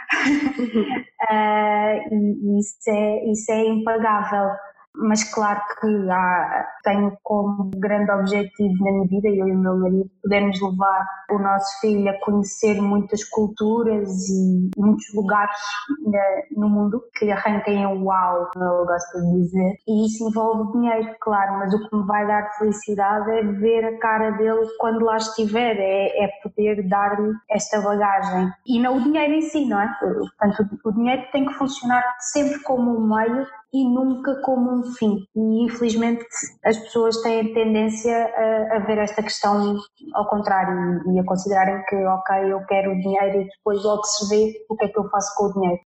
[1.29, 4.49] uh, e isso é, isso é impagável
[4.97, 9.77] mas claro que há, tenho como grande objetivo na minha vida, eu e o meu
[9.77, 15.55] marido, podermos levar o nosso filho a conhecer muitas culturas e muitos lugares
[16.55, 19.73] no mundo que arranquem o uau, como ele gosta de dizer.
[19.87, 23.99] E isso envolve dinheiro, claro, mas o que me vai dar felicidade é ver a
[23.99, 28.51] cara dele quando lá estiver, é, é poder dar-lhe esta bagagem.
[28.65, 29.87] E não o dinheiro em si, não é?
[29.99, 35.25] Portanto, o dinheiro tem que funcionar sempre como um meio e nunca como um fim.
[35.35, 36.25] E infelizmente
[36.63, 39.77] as pessoas têm tendência a, a ver esta questão
[40.13, 44.29] ao contrário e a considerarem que, ok, eu quero o dinheiro e depois logo se
[44.29, 45.81] vê o que é que eu faço com o dinheiro.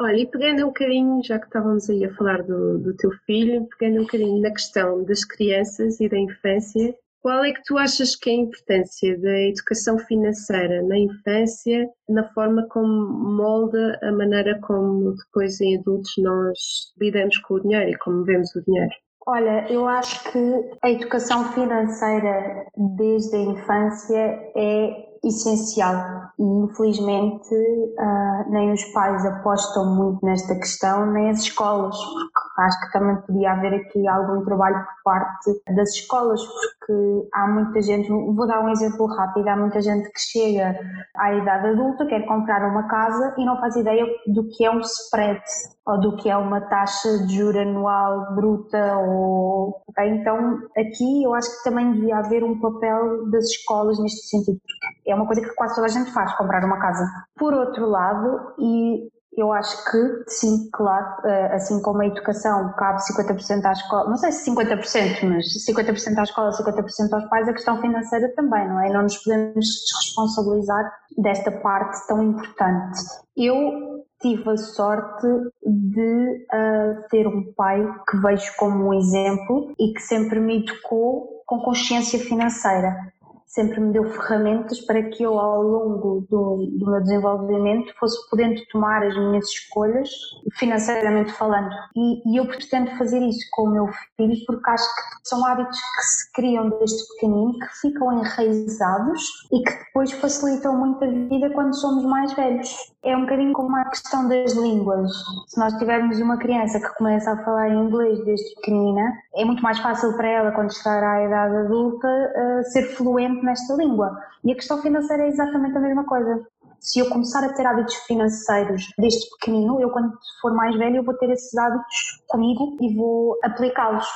[0.00, 3.66] Olha, e pegando um bocadinho, já que estávamos aí a falar do, do teu filho,
[3.76, 8.14] pegando um bocadinho na questão das crianças e da infância, qual é que tu achas
[8.16, 14.58] que é a importância da educação financeira na infância, na forma como molda a maneira
[14.60, 16.58] como depois em adultos nós
[17.00, 18.92] lidamos com o dinheiro e como vemos o dinheiro?
[19.26, 22.64] Olha, eu acho que a educação financeira
[22.96, 31.12] desde a infância é essencial e infelizmente uh, nem os pais apostam muito nesta questão,
[31.12, 35.90] nem as escolas, porque acho que também podia haver aqui algum trabalho por parte das
[35.90, 40.78] escolas, porque há muita gente, vou dar um exemplo rápido, há muita gente que chega
[41.16, 44.80] à idade adulta, quer comprar uma casa e não faz ideia do que é um
[44.80, 45.40] spread
[45.86, 51.50] ou do que é uma taxa de juro anual bruta ou então aqui eu acho
[51.56, 54.58] que também devia haver um papel das escolas neste sentido
[55.06, 57.04] é uma coisa que quase toda a gente faz comprar uma casa.
[57.36, 62.98] Por outro lado e eu acho que, sim, claro, eh, assim como a educação cabe
[63.06, 67.52] 50% à escola, não sei se 50%, mas 50% à escola, 50% aos pais, a
[67.52, 68.92] questão financeira também, não é?
[68.92, 72.98] Não nos podemos desresponsabilizar desta parte tão importante.
[73.36, 75.26] Eu tive a sorte
[75.64, 81.44] de uh, ter um pai que vejo como um exemplo e que sempre me educou
[81.46, 83.12] com consciência financeira
[83.48, 88.60] sempre me deu ferramentas para que eu, ao longo do, do, meu desenvolvimento, fosse podendo
[88.70, 90.10] tomar as minhas escolhas,
[90.58, 91.70] financeiramente falando.
[91.96, 95.78] E, e, eu pretendo fazer isso com o meu filho, porque acho que são hábitos
[95.78, 101.50] que se criam desde pequenino, que ficam enraizados e que depois facilitam muito a vida
[101.54, 102.68] quando somos mais velhos.
[103.04, 105.10] É um bocadinho como a questão das línguas.
[105.46, 109.78] Se nós tivermos uma criança que começa a falar inglês desde pequenina, é muito mais
[109.78, 114.18] fácil para ela, quando chegar à idade adulta, uh, ser fluente nesta língua.
[114.42, 116.44] E a questão financeira é exatamente a mesma coisa.
[116.80, 121.04] Se eu começar a ter hábitos financeiros desde pequenino, eu quando for mais velho eu
[121.04, 124.06] vou ter esses hábitos comigo e vou aplicá-los.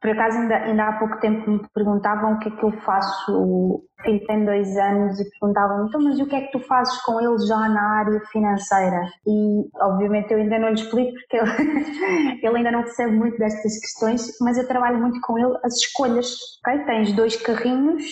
[0.00, 3.82] Por acaso ainda, ainda há pouco tempo me perguntavam o que é que eu faço,
[4.06, 7.20] filho tem dois anos e perguntavam então mas o que é que tu fazes com
[7.20, 9.00] ele já na área financeira?
[9.26, 13.78] E obviamente eu ainda não lhe explico porque ele, ele ainda não percebe muito destas
[13.80, 16.84] questões, mas eu trabalho muito com ele as escolhas, ok?
[16.84, 18.04] Tens dois carrinhos,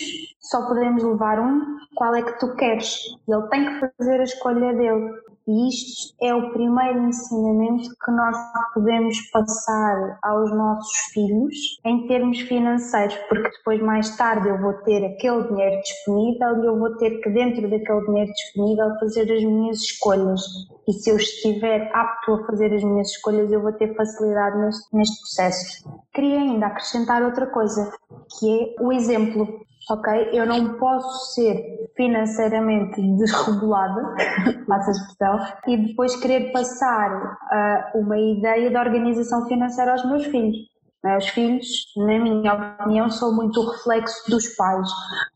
[0.45, 2.99] só podemos levar um, qual é que tu queres?
[3.27, 5.11] Ele tem que fazer a escolha dele.
[5.47, 8.35] E isto é o primeiro ensinamento que nós
[8.73, 11.55] podemos passar aos nossos filhos
[11.85, 16.79] em termos financeiros, porque depois, mais tarde, eu vou ter aquele dinheiro disponível e eu
[16.79, 20.41] vou ter que, dentro daquele dinheiro disponível, fazer as minhas escolhas.
[20.87, 24.95] E se eu estiver apto a fazer as minhas escolhas, eu vou ter facilidade neste,
[24.95, 25.89] neste processo.
[26.13, 27.91] Queria ainda acrescentar outra coisa,
[28.39, 30.29] que é o exemplo ok?
[30.33, 34.15] Eu não posso ser financeiramente desregulada,
[34.67, 37.37] passa expressão, e depois querer passar
[37.93, 40.74] uh, uma ideia de organização financeira aos meus filhos.
[41.17, 44.89] Os filhos, na minha opinião, são muito o reflexo dos pais.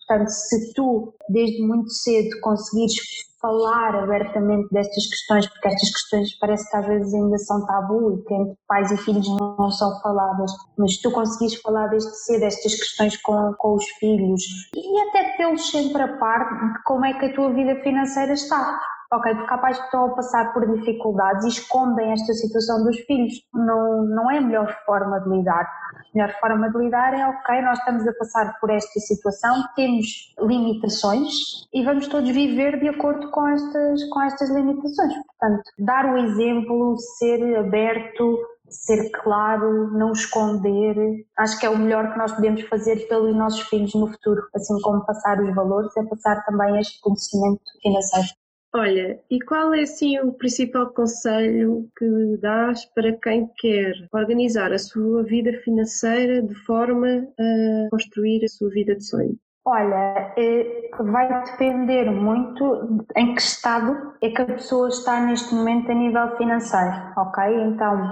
[0.08, 2.96] Portanto, se tu, desde muito cedo, conseguires
[3.42, 8.24] falar abertamente destas questões, porque estas questões parece que às vezes ainda são tabu e
[8.24, 12.76] que entre pais e filhos não são faladas, mas tu conseguires falar desde cedo estas
[12.76, 14.42] questões com, com os filhos
[14.76, 18.80] e até tê-los sempre a par de como é que a tua vida financeira está
[19.12, 22.98] ok, porque há pais que estão a passar por dificuldades e escondem esta situação dos
[23.02, 23.34] filhos.
[23.54, 25.64] Não, não é a melhor forma de lidar.
[25.64, 30.34] A melhor forma de lidar é, ok, nós estamos a passar por esta situação, temos
[30.40, 31.34] limitações
[31.74, 35.14] e vamos todos viver de acordo com estas, com estas limitações.
[35.14, 38.38] Portanto, dar o exemplo, ser aberto,
[38.70, 40.96] ser claro, não esconder.
[41.38, 44.80] Acho que é o melhor que nós podemos fazer pelos nossos filhos no futuro, assim
[44.82, 48.39] como passar os valores, é passar também este conhecimento financeiro.
[48.74, 54.78] Olha, e qual é assim o principal conselho que dás para quem quer organizar a
[54.78, 59.36] sua vida financeira de forma a construir a sua vida de sonho?
[59.66, 65.92] Olha, eh, vai depender muito em que estado é que a pessoa está neste momento
[65.92, 67.44] a nível financeiro, ok?
[67.66, 68.10] Então,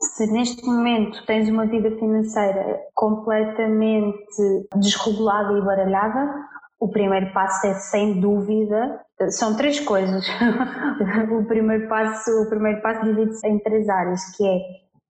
[0.00, 6.34] se neste momento tens uma vida financeira completamente desregulada e baralhada,
[6.78, 10.26] o primeiro passo é sem dúvida, são três coisas.
[11.32, 14.58] o primeiro passo, o primeiro passo divide-se em três áreas, que é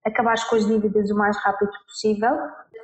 [0.04, 2.30] acabar com as dívidas o mais rápido possível,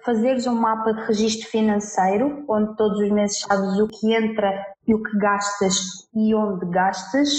[0.05, 4.53] fazeres um mapa de registro financeiro, onde todos os meses sabes o que entra
[4.87, 7.31] e o que gastas e onde gastas,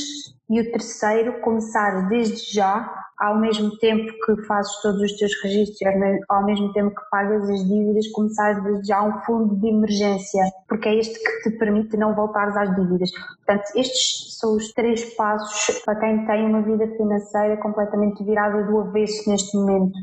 [0.54, 5.94] e o terceiro, começar desde já ao mesmo tempo que fazes todos os teus registros,
[6.30, 10.90] ao mesmo tempo que pagas as dívidas, começares desde já um fundo de emergência, porque
[10.90, 13.10] é este que te permite não voltares às dívidas.
[13.46, 18.80] Portanto, estes são os três passos para quem tem uma vida financeira completamente virada do
[18.80, 19.94] avesso neste momento,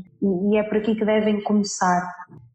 [0.51, 2.01] e é por aqui que devem começar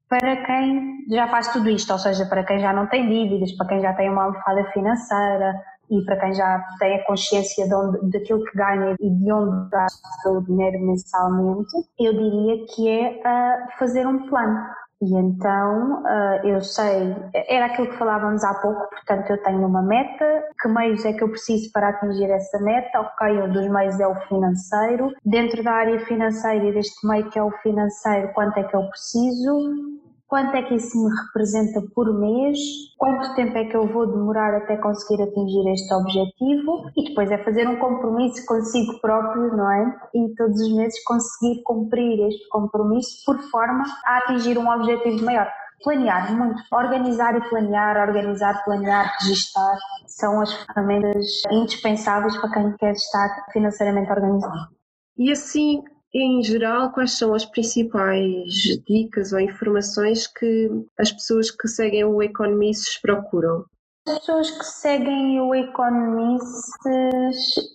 [0.09, 3.67] para quem já faz tudo isto, ou seja, para quem já não tem dívidas, para
[3.67, 5.55] quem já tem uma almofada financeira,
[5.91, 9.71] e para quem já tem a consciência de onde, daquilo que ganha e de onde
[9.71, 14.67] gasta o dinheiro mensalmente, eu diria que é uh, fazer um plano.
[15.03, 19.83] E então uh, eu sei, era aquilo que falávamos há pouco, portanto eu tenho uma
[19.83, 23.01] meta, que meios é que eu preciso para atingir essa meta?
[23.01, 25.13] Ok, um dos meios é o financeiro.
[25.23, 28.89] Dentro da área financeira e deste meio que é o financeiro, quanto é que eu
[28.89, 29.97] preciso?
[30.27, 32.59] Quanto é que isso me representa por mês,
[32.99, 37.39] quanto tempo é que eu vou demorar até conseguir atingir este objetivo e depois é
[37.39, 39.97] fazer um compromisso consigo próprio, não é?
[40.15, 45.49] E todos os meses conseguir cumprir este compromisso por forma a atingir um objetivo maior.
[45.85, 52.93] Planear muito, organizar e planear, organizar, planear, registar, são as ferramentas indispensáveis para quem quer
[52.93, 54.75] estar financeiramente organizado.
[55.19, 55.83] E assim,
[56.23, 58.53] em geral, quais são as principais
[58.87, 63.65] dicas ou informações que as pessoas que seguem o Economists procuram?
[64.09, 66.55] As pessoas que seguem o Economists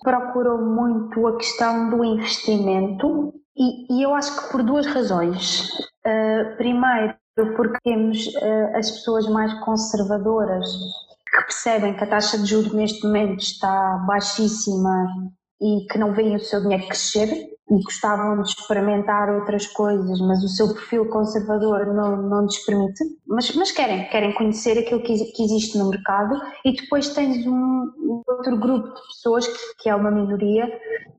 [0.02, 5.70] procuram muito a questão do investimento e, e eu acho que por duas razões.
[6.06, 7.16] Uh, primeiro,
[7.56, 10.66] porque temos uh, as pessoas mais conservadoras
[11.30, 15.06] que percebem que a taxa de juros neste momento está baixíssima
[15.62, 20.44] e que não veem o seu dinheiro crescer e gostavam de experimentar outras coisas, mas
[20.44, 25.16] o seu perfil conservador não, não lhes permite, mas, mas querem, querem conhecer aquilo que,
[25.32, 29.96] que existe no mercado e depois tens um outro grupo de pessoas que, que é
[29.96, 30.68] uma minoria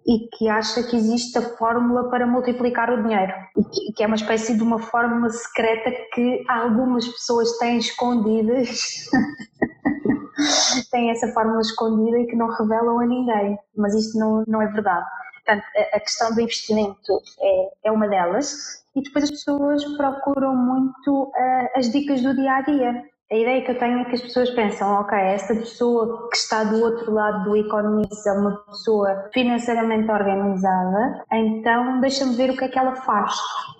[0.07, 4.07] e que acha que existe a fórmula para multiplicar o dinheiro e que, que é
[4.07, 9.09] uma espécie de uma fórmula secreta que algumas pessoas têm escondidas
[10.91, 14.67] têm essa fórmula escondida e que não revelam a ninguém, mas isto não, não é
[14.67, 15.07] verdade.
[15.45, 18.83] Portanto, a questão do investimento é, é uma delas.
[18.95, 23.05] E depois as pessoas procuram muito uh, as dicas do dia a dia.
[23.33, 26.65] A ideia que eu tenho é que as pessoas pensam, ok, esta pessoa que está
[26.65, 32.65] do outro lado do economista é uma pessoa financeiramente organizada, então deixa-me ver o que
[32.65, 33.35] é que ela faz.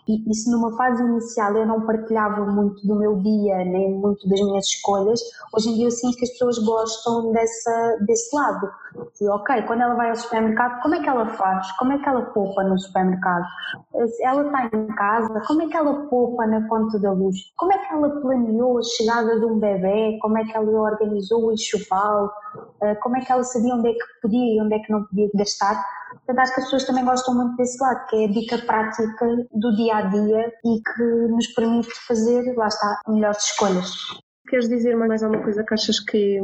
[0.09, 4.29] E, e se numa fase inicial eu não partilhava muito do meu dia, nem muito
[4.29, 5.21] das minhas escolhas,
[5.55, 8.71] hoje em dia eu sinto que as pessoas gostam dessa, desse lado.
[9.21, 11.71] E, ok, quando ela vai ao supermercado, como é que ela faz?
[11.77, 13.47] Como é que ela poupa no supermercado?
[14.21, 17.37] Ela está em casa, como é que ela poupa na conta da luz?
[17.57, 21.47] Como é que ela planeou a chegada de um bebê, como é que ela organizou
[21.47, 22.31] o enxoval,
[22.83, 25.05] eh, como é que ela sabia onde é que podia e onde é que não
[25.05, 25.83] podia gastar.
[26.25, 29.27] Portanto, acho que as pessoas também gostam muito desse lado, que é a dica prática
[29.53, 33.91] do dia a dia e que nos permite fazer, lá está, melhores escolhas.
[34.49, 36.41] queres dizer mais alguma coisa que achas que é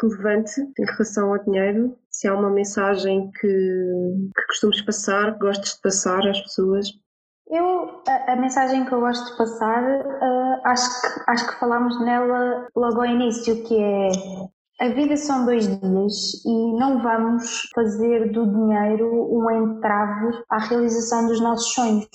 [0.00, 1.98] relevante em relação ao dinheiro?
[2.10, 6.86] Se há uma mensagem que, que costumes passar, que gostes de passar às pessoas?
[7.48, 12.00] Eu, a, a, mensagem que eu gosto de passar, uh, acho, que, acho que falámos
[12.00, 14.10] nela logo ao início, que é
[14.78, 21.26] a vida são dois dias e não vamos fazer do dinheiro um entrave à realização
[21.26, 22.06] dos nossos sonhos.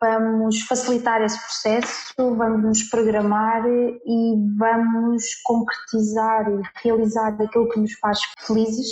[0.00, 7.92] Vamos facilitar esse processo, vamos nos programar e vamos concretizar e realizar aquilo que nos
[7.98, 8.86] faz felizes,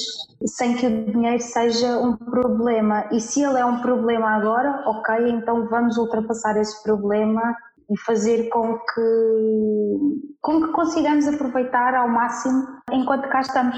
[0.44, 3.06] sem que o dinheiro seja um problema.
[3.10, 7.56] E se ele é um problema agora, ok, então vamos ultrapassar esse problema
[7.90, 13.76] e fazer com que, com que consigamos aproveitar ao máximo enquanto cá estamos.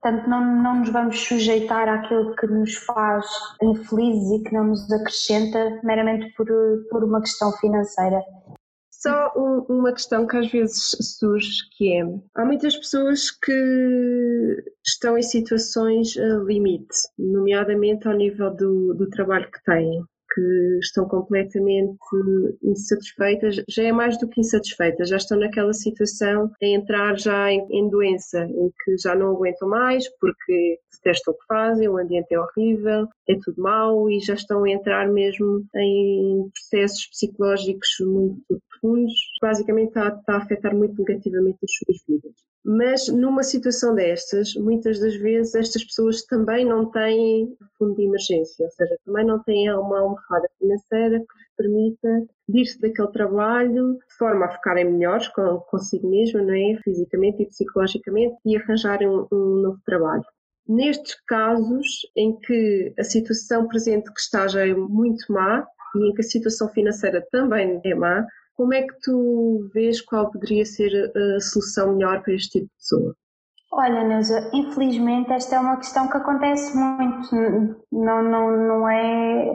[0.00, 3.24] Portanto, não, não nos vamos sujeitar àquilo que nos faz
[3.62, 6.46] infelizes e que não nos acrescenta meramente por,
[6.90, 8.20] por uma questão financeira.
[8.90, 12.04] Só um, uma questão que às vezes surge, que é,
[12.36, 19.50] há muitas pessoas que estão em situações uh, limite, nomeadamente ao nível do, do trabalho
[19.50, 20.04] que têm
[20.34, 21.98] que estão completamente
[22.62, 27.66] insatisfeitas, já é mais do que insatisfeitas, já estão naquela situação a entrar já em,
[27.70, 32.32] em doença, em que já não aguentam mais porque detestam o que fazem, o ambiente
[32.32, 38.60] é horrível, é tudo mau e já estão a entrar mesmo em processos psicológicos muito
[38.70, 39.14] profundos.
[39.40, 42.51] Basicamente está, está a afetar muito negativamente as suas vidas.
[42.64, 48.64] Mas numa situação destas, muitas das vezes estas pessoas também não têm fundo de emergência,
[48.64, 54.16] ou seja, também não têm uma almofada financeira que lhes permita ir-se daquele trabalho de
[54.16, 55.28] forma a ficarem melhores
[55.68, 56.78] consigo mesmo, não é?
[56.84, 60.24] fisicamente e psicologicamente, e arranjarem um, um novo trabalho.
[60.68, 61.86] Nestes casos
[62.16, 66.24] em que a situação presente que está já é muito má e em que a
[66.24, 68.24] situação financeira também é má,
[68.62, 72.76] como é que tu vês qual poderia ser a solução melhor para este tipo de
[72.76, 73.16] pessoa?
[73.72, 77.34] Olha, Neuza, infelizmente esta é uma questão que acontece muito,
[77.90, 79.50] não, não, não é.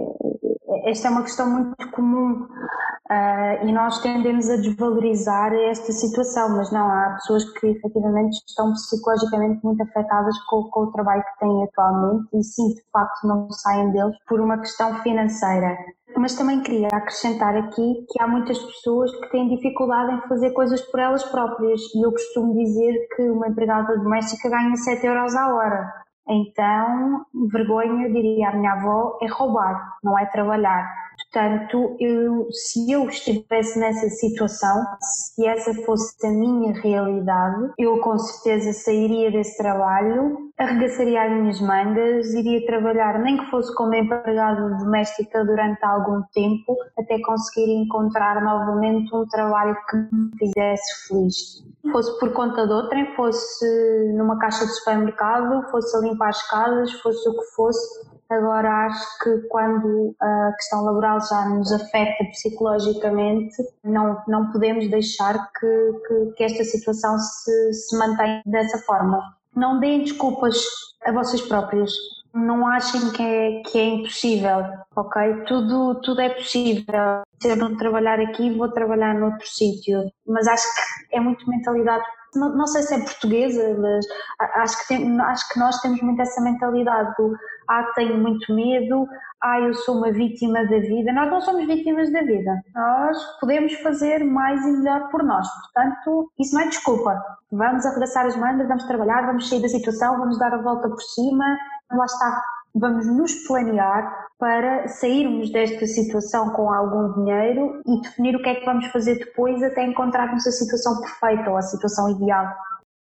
[0.83, 6.69] Esta é uma questão muito comum uh, e nós tendemos a desvalorizar esta situação, mas
[6.73, 11.63] não, há pessoas que efetivamente estão psicologicamente muito afetadas com, com o trabalho que têm
[11.63, 15.77] atualmente e sim, de facto, não saem deles por uma questão financeira.
[16.15, 20.81] Mas também queria acrescentar aqui que há muitas pessoas que têm dificuldade em fazer coisas
[20.81, 25.53] por elas próprias e eu costumo dizer que uma empregada doméstica ganha 7 euros à
[25.53, 25.93] hora.
[26.29, 31.06] Então, vergonha, diria a minha avó, é roubar, não é trabalhar.
[31.37, 38.17] Portanto, eu, se eu estivesse nessa situação, se essa fosse a minha realidade, eu com
[38.17, 44.77] certeza sairia desse trabalho, arregaçaria as minhas mangas, iria trabalhar, nem que fosse como empregada
[44.79, 51.63] doméstica durante algum tempo, até conseguir encontrar novamente um trabalho que me fizesse feliz.
[51.91, 57.29] Fosse por conta de outrem, fosse numa caixa de supermercado, fosse a limpar escadas, fosse
[57.29, 64.21] o que fosse, Agora acho que quando a questão laboral já nos afeta psicologicamente, não,
[64.27, 69.21] não podemos deixar que, que, que esta situação se, se mantenha dessa forma.
[69.55, 70.57] Não deem desculpas
[71.05, 71.93] a vocês próprios.
[72.33, 74.63] Não achem que é, que é impossível,
[74.95, 75.45] ok?
[75.47, 77.21] Tudo, tudo é possível.
[77.41, 80.11] Se eu não trabalhar aqui, vou trabalhar noutro sítio.
[80.27, 82.03] Mas acho que é muito mentalidade
[82.35, 84.05] não, não, sei se é portuguesa, mas
[84.39, 87.35] acho que, tem, acho que nós temos muito essa mentalidade do
[87.69, 89.07] ah, tenho muito medo,
[89.41, 91.11] ah, eu sou uma vítima da vida.
[91.13, 96.31] Nós não somos vítimas da vida, nós podemos fazer mais e melhor por nós, portanto,
[96.39, 97.21] isso não é desculpa.
[97.51, 101.01] Vamos arregaçar as mangas, vamos trabalhar, vamos sair da situação, vamos dar a volta por
[101.01, 101.45] cima,
[101.91, 102.41] lá está,
[102.75, 108.55] vamos nos planear para sairmos desta situação com algum dinheiro e definir o que é
[108.55, 112.47] que vamos fazer depois até encontrarmos a situação perfeita ou a situação ideal.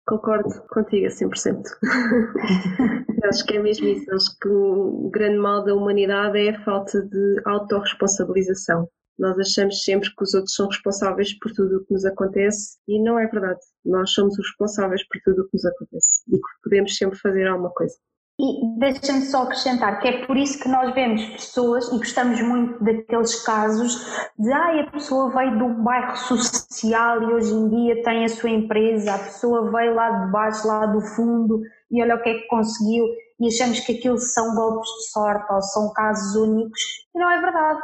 [0.06, 1.64] Concordo contigo a 100%.
[3.26, 4.12] acho que é mesmo isso.
[4.14, 8.90] Acho que o grande mal da humanidade é a falta de autorresponsabilização.
[9.20, 13.02] Nós achamos sempre que os outros são responsáveis por tudo o que nos acontece e
[13.02, 13.60] não é verdade.
[13.86, 17.48] Nós somos os responsáveis por tudo o que nos acontece e que podemos sempre fazer
[17.48, 17.96] alguma coisa.
[18.44, 22.84] E deixa-me só acrescentar que é por isso que nós vemos pessoas e gostamos muito
[22.84, 24.04] daqueles casos
[24.40, 28.50] de ai, a pessoa veio um bairro social e hoje em dia tem a sua
[28.50, 31.62] empresa, a pessoa veio lá de baixo, lá do fundo
[31.92, 33.06] e olha o que é que conseguiu
[33.40, 36.82] e achamos que aquilo são golpes de sorte ou são casos únicos
[37.14, 37.80] e não é verdade.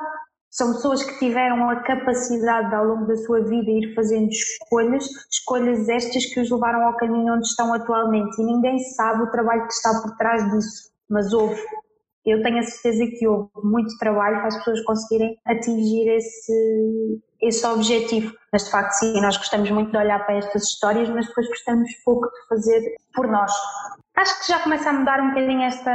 [0.57, 5.87] São pessoas que tiveram a capacidade ao longo da sua vida ir fazendo escolhas, escolhas
[5.87, 9.73] estas que os levaram ao caminho onde estão atualmente e ninguém sabe o trabalho que
[9.73, 11.61] está por trás disso, mas houve.
[12.25, 17.63] eu tenho a certeza que houve muito trabalho para as pessoas conseguirem atingir esse, esse
[17.67, 18.33] objetivo.
[18.51, 21.87] Mas de facto, sim, nós gostamos muito de olhar para estas histórias, mas depois gostamos
[22.03, 23.51] pouco de fazer por nós.
[24.17, 25.91] Acho que já começa a mudar um bocadinho esta.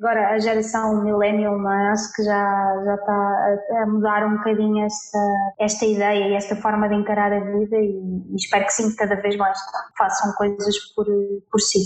[0.00, 1.92] Agora, a geração millennial, não é?
[1.92, 5.18] Acho que já, já está a mudar um bocadinho esta,
[5.60, 8.00] esta ideia e esta forma de encarar a vida, e,
[8.32, 9.56] e espero que sim, que cada vez mais
[9.96, 11.06] façam coisas por,
[11.52, 11.78] por si.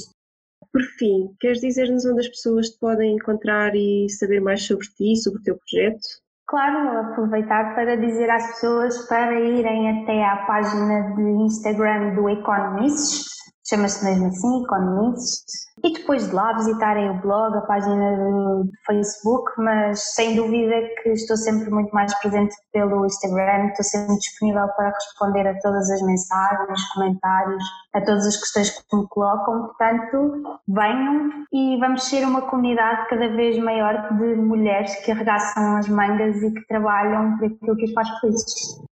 [0.73, 5.15] Por fim, queres dizer-nos onde as pessoas te podem encontrar e saber mais sobre ti,
[5.17, 6.01] sobre o teu projeto?
[6.49, 13.36] Claro, aproveitar para dizer às pessoas para irem até à página de Instagram do Economists,
[13.69, 19.53] chama-se mesmo assim, Economists, e depois de lá visitarem o blog, a página do Facebook,
[19.59, 24.91] mas sem dúvida que estou sempre muito mais presente pelo Instagram, estou sempre disponível para
[24.91, 27.65] responder a todas as mensagens, comentários,
[27.95, 33.29] a todas as questões que me colocam, portanto venham e vamos ser uma comunidade cada
[33.29, 37.93] vez maior de mulheres que arregaçam as mangas e que trabalham por aquilo que as
[37.93, 38.87] faz felizes.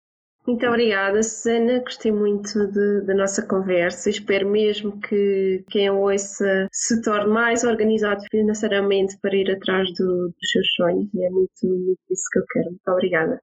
[0.46, 1.80] Muito obrigada, Susana.
[1.80, 4.10] Gostei muito de, da nossa conversa.
[4.10, 10.28] Espero mesmo que quem a ouça se torne mais organizado financeiramente para ir atrás do,
[10.28, 12.70] dos seus sonhos e é muito, muito isso que eu quero.
[12.70, 13.40] Muito obrigada.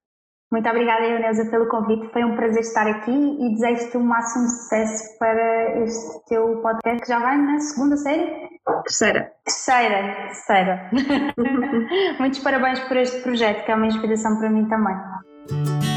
[0.51, 2.11] Muito obrigada, Euneusa, pelo convite.
[2.11, 7.07] Foi um prazer estar aqui e desejo-te o máximo sucesso para este teu podcast que
[7.07, 8.49] já vai na segunda série?
[8.83, 9.31] Terceira.
[9.45, 10.89] Terceira, terceira.
[12.19, 15.88] Muitos parabéns por este projeto, que é uma inspiração para mim também.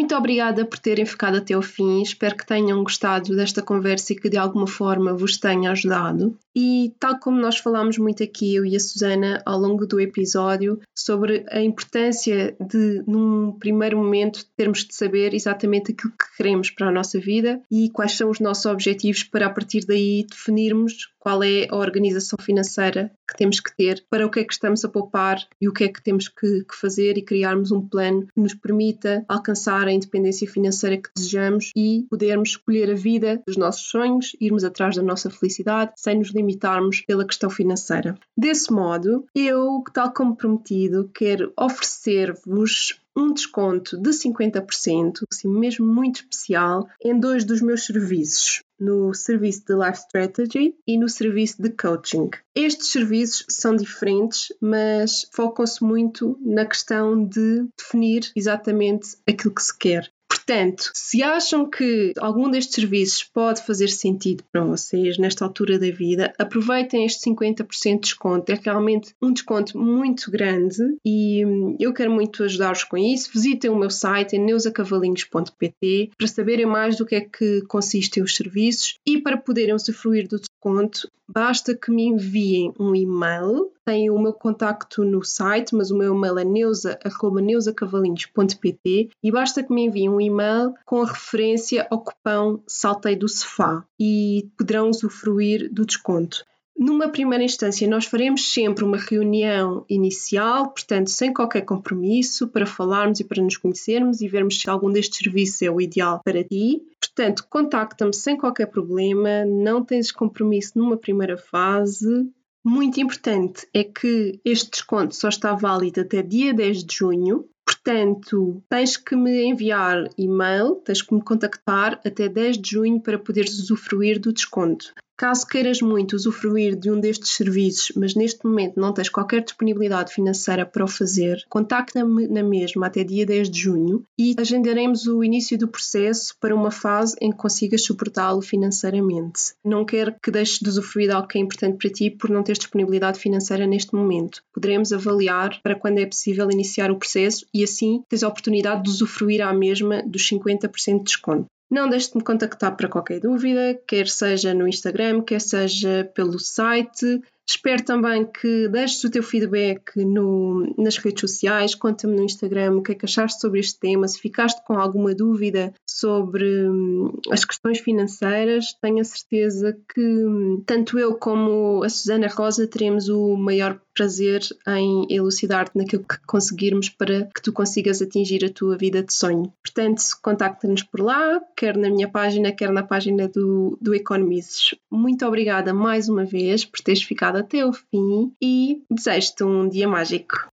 [0.00, 2.00] Muito obrigada por terem ficado até o fim.
[2.00, 6.38] Espero que tenham gostado desta conversa e que de alguma forma vos tenha ajudado.
[6.56, 10.80] E tal como nós falámos muito aqui, eu e a Susana, ao longo do episódio,
[10.96, 16.88] sobre a importância de, num primeiro momento, termos de saber exatamente aquilo que queremos para
[16.88, 21.42] a nossa vida e quais são os nossos objetivos para, a partir daí, definirmos qual
[21.42, 24.88] é a organização financeira que temos que ter, para o que é que estamos a
[24.88, 28.40] poupar e o que é que temos que, que fazer e criarmos um plano que
[28.40, 33.88] nos permita alcançar a independência financeira que desejamos e podermos escolher a vida dos nossos
[33.88, 38.18] sonhos, irmos atrás da nossa felicidade sem nos limitarmos pela questão financeira.
[38.36, 46.16] Desse modo, eu, tal como prometido, quero oferecer-vos um desconto de 50%, assim mesmo muito
[46.16, 51.70] especial, em dois dos meus serviços, no serviço de Life Strategy e no serviço de
[51.70, 52.30] Coaching.
[52.54, 59.76] Estes serviços são diferentes, mas focam-se muito na questão de definir exatamente aquilo que se
[59.76, 60.10] quer.
[60.50, 65.88] Portanto, se acham que algum destes serviços pode fazer sentido para vocês nesta altura da
[65.92, 68.50] vida, aproveitem este 50% de desconto.
[68.50, 73.30] É realmente um desconto muito grande e hum, eu quero muito ajudar-vos com isso.
[73.32, 78.98] Visitem o meu site neusacavalinhos.pt para saberem mais do que é que consistem os serviços
[79.06, 83.72] e para poderem usufruir do desconto, basta que me enviem um e-mail.
[83.84, 89.72] Têm o meu contacto no site, mas o meu e-mail é neusa.neusacavalinhos.pt e basta que
[89.72, 93.82] me enviem um e-mail com a referência ao cupão Saltei do Sofá.
[93.98, 96.44] E poderão usufruir do desconto.
[96.78, 103.20] Numa primeira instância, nós faremos sempre uma reunião inicial, portanto, sem qualquer compromisso, para falarmos
[103.20, 106.82] e para nos conhecermos e vermos se algum destes serviços é o ideal para ti.
[107.00, 112.30] Portanto, contacta-me sem qualquer problema, não tens compromisso numa primeira fase,
[112.64, 118.62] muito importante é que este desconto só está válido até dia 10 de junho, portanto,
[118.68, 123.58] tens que me enviar e-mail, tens que me contactar até 10 de junho para poderes
[123.58, 124.92] usufruir do desconto.
[125.20, 130.14] Caso queiras muito usufruir de um destes serviços, mas neste momento não tens qualquer disponibilidade
[130.14, 135.22] financeira para o fazer, contacta-me na mesma até dia 10 de junho e agendaremos o
[135.22, 139.52] início do processo para uma fase em que consigas suportá-lo financeiramente.
[139.62, 142.42] Não quero que deixes de usufruir de algo que é importante para ti por não
[142.42, 144.42] teres disponibilidade financeira neste momento.
[144.54, 148.88] Poderemos avaliar para quando é possível iniciar o processo e assim tens a oportunidade de
[148.88, 151.44] usufruir à mesma dos 50% de desconto.
[151.70, 156.38] Não deixe de me contactar para qualquer dúvida, quer seja no Instagram, quer seja pelo
[156.38, 157.22] site.
[157.48, 162.82] Espero também que deixes o teu feedback no, nas redes sociais, conta-me no Instagram o
[162.82, 167.44] que é que achaste sobre este tema, se ficaste com alguma dúvida sobre hum, as
[167.44, 173.36] questões financeiras, tenho a certeza que hum, tanto eu como a Susana Rosa teremos o
[173.36, 179.02] maior prazer em elucidar-te naquilo que conseguirmos para que tu consigas atingir a tua vida
[179.02, 179.52] de sonho.
[179.62, 184.74] Portanto, contacta-nos por lá, quer na minha página, quer na página do, do Economists.
[184.90, 189.88] Muito obrigada mais uma vez por teres ficado até o fim e desejo-te um dia
[189.88, 190.50] mágico.